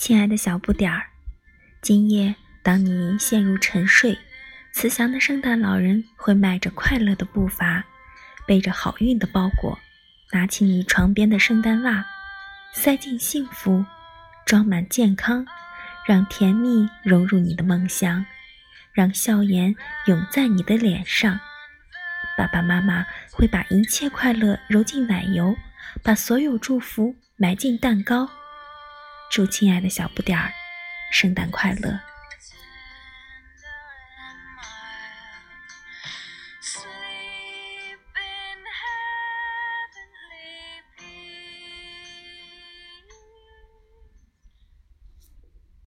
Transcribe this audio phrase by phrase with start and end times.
[0.00, 1.08] 亲爱的小不点儿，
[1.82, 4.16] 今夜当你陷入沉睡，
[4.72, 7.84] 慈祥的圣诞老人会迈着快乐的步伐，
[8.46, 9.78] 背着好运的包裹，
[10.32, 12.02] 拿起你床边的圣诞袜，
[12.72, 13.84] 塞进幸福，
[14.46, 15.46] 装满健康，
[16.06, 18.24] 让甜蜜融入你的梦乡，
[18.94, 19.76] 让笑颜
[20.06, 21.38] 涌在你的脸上。
[22.38, 25.54] 爸爸妈妈会把一切快乐揉进奶油，
[26.02, 28.26] 把所有祝福埋进蛋糕。
[29.30, 30.52] 祝亲爱的小不点儿，
[31.12, 32.00] 圣诞快乐！